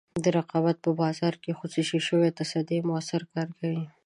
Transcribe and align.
د 0.23 0.25
رقابت 0.37 0.77
په 0.85 0.91
بازار 1.01 1.33
کې 1.43 1.57
خصوصي 1.59 1.99
شوې 2.07 2.29
تصدۍ 2.39 2.79
موثر 2.89 3.21
کار 3.33 3.47
کوي. 3.59 3.83